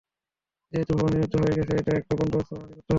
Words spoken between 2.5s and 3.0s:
আমাকে করতে হবে।